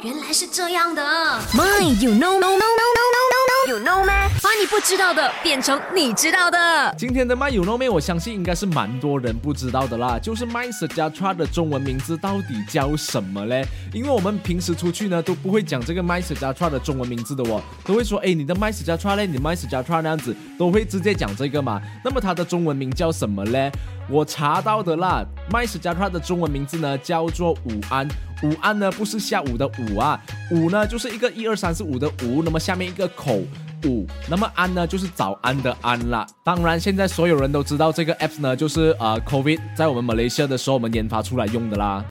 [0.00, 1.02] 原来是这样的。
[1.52, 4.28] My, you know, no, no, no, no, no, no, you know 吗？
[4.40, 6.94] 把你不知道的变成你知道的。
[6.96, 10.16] 今天的 My You Know Me，我相信应该是蛮多人不知道的啦。
[10.16, 13.66] 就是 My Sejahtera 的中文名字到底叫什么嘞？
[13.92, 21.82] 因为我们平时出去呢都不会讲这个 My Sejahtera 的中文名字的哦，都会说哎你的 My Sejahtera 嘞，你的 My Sejahtera 那样子，都会直接讲这个嘛。
[22.04, 23.72] 那么它的中文名叫什么嘞？
[24.08, 28.08] 我查到的啦，My Sejahtera 的中文名字呢叫做午安。
[28.42, 33.40] 午安呢不是下午的午啊，午呢就是一个一二三四五的午，那么下面一个口。
[33.84, 36.26] 午，那么安呢就是早安的安啦。
[36.44, 42.04] 当然，现在所有人都知道这个 app 呢，就是呃 COVID 在我们马来西亚的时候我们研发出来用的啦。